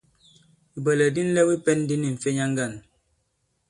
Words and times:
Ìbwɛ̀lɛ̀k 0.77 1.11
di 1.15 1.21
nlɛw 1.27 1.47
i 1.55 1.57
pɛ̄n 1.65 1.79
di 1.87 1.95
ni 1.97 2.09
m̀fenya 2.15 2.45
ŋgǎn. 2.51 2.73